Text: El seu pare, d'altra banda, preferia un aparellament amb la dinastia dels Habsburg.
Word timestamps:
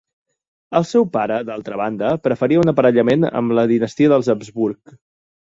El 0.79 0.85
seu 0.91 1.05
pare, 1.17 1.37
d'altra 1.49 1.77
banda, 1.83 2.09
preferia 2.29 2.63
un 2.63 2.73
aparellament 2.73 3.29
amb 3.43 3.57
la 3.59 3.67
dinastia 3.73 4.15
dels 4.15 4.31
Habsburg. 4.35 4.99